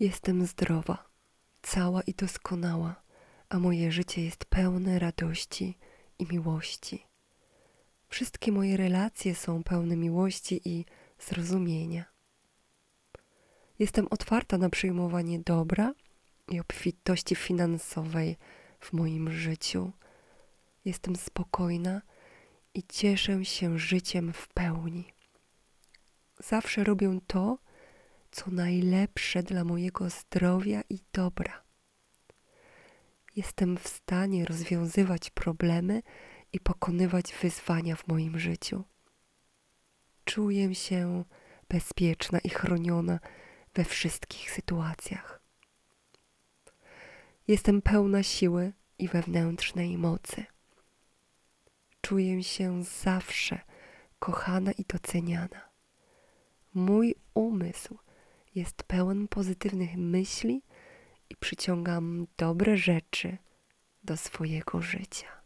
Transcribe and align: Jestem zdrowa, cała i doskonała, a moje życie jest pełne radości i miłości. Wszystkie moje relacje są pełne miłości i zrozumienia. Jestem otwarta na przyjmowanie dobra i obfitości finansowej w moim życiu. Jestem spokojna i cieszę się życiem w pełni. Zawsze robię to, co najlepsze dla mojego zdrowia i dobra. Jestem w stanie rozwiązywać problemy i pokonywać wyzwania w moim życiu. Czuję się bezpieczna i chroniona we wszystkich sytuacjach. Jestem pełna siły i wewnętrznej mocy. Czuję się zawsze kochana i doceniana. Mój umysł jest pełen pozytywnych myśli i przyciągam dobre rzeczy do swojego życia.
Jestem 0.00 0.46
zdrowa, 0.46 1.08
cała 1.62 2.02
i 2.02 2.14
doskonała, 2.14 3.02
a 3.48 3.58
moje 3.58 3.92
życie 3.92 4.24
jest 4.24 4.44
pełne 4.44 4.98
radości 4.98 5.78
i 6.18 6.26
miłości. 6.26 7.06
Wszystkie 8.08 8.52
moje 8.52 8.76
relacje 8.76 9.34
są 9.34 9.62
pełne 9.62 9.96
miłości 9.96 10.60
i 10.68 10.84
zrozumienia. 11.18 12.04
Jestem 13.78 14.06
otwarta 14.10 14.58
na 14.58 14.70
przyjmowanie 14.70 15.38
dobra 15.38 15.94
i 16.48 16.60
obfitości 16.60 17.34
finansowej 17.34 18.36
w 18.80 18.92
moim 18.92 19.32
życiu. 19.32 19.92
Jestem 20.84 21.16
spokojna 21.16 22.02
i 22.74 22.82
cieszę 22.82 23.44
się 23.44 23.78
życiem 23.78 24.32
w 24.32 24.48
pełni. 24.48 25.04
Zawsze 26.38 26.84
robię 26.84 27.18
to, 27.26 27.58
co 28.34 28.50
najlepsze 28.50 29.42
dla 29.42 29.64
mojego 29.64 30.10
zdrowia 30.10 30.82
i 30.90 30.98
dobra. 31.12 31.62
Jestem 33.36 33.76
w 33.76 33.88
stanie 33.88 34.44
rozwiązywać 34.44 35.30
problemy 35.30 36.02
i 36.52 36.60
pokonywać 36.60 37.34
wyzwania 37.42 37.96
w 37.96 38.08
moim 38.08 38.38
życiu. 38.38 38.84
Czuję 40.24 40.74
się 40.74 41.24
bezpieczna 41.68 42.38
i 42.38 42.48
chroniona 42.48 43.18
we 43.74 43.84
wszystkich 43.84 44.50
sytuacjach. 44.50 45.40
Jestem 47.48 47.82
pełna 47.82 48.22
siły 48.22 48.72
i 48.98 49.08
wewnętrznej 49.08 49.98
mocy. 49.98 50.44
Czuję 52.00 52.42
się 52.42 52.84
zawsze 52.84 53.60
kochana 54.18 54.72
i 54.72 54.84
doceniana. 54.84 55.68
Mój 56.74 57.14
umysł 57.34 57.98
jest 58.54 58.82
pełen 58.82 59.28
pozytywnych 59.28 59.96
myśli 59.96 60.62
i 61.30 61.36
przyciągam 61.36 62.26
dobre 62.36 62.76
rzeczy 62.76 63.38
do 64.04 64.16
swojego 64.16 64.82
życia. 64.82 65.43